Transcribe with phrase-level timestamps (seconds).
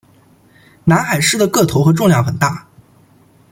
[0.85, 2.65] 南海狮的个头和重量很大。